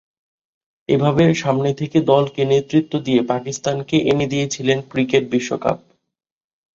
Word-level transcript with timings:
এভাবে 0.89 1.23
সামনে 1.33 1.71
থেকে 1.73 1.97
দলকে 2.11 2.41
নেতৃত্ব 2.45 2.93
দিয়ে 2.99 3.21
পাকিস্তানকে 3.23 3.97
এনে 4.11 4.25
দিয়েছিলেন 4.27 4.77
ক্রিকেট 4.91 5.23
বিশ্বকাপ। 5.31 5.77